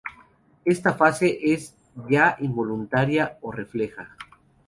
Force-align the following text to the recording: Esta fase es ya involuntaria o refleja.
Esta 0.65 0.95
fase 0.95 1.37
es 1.53 1.75
ya 2.09 2.35
involuntaria 2.39 3.37
o 3.41 3.51
refleja. 3.51 4.15